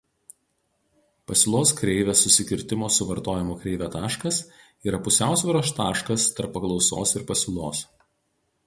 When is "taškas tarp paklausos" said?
5.83-7.17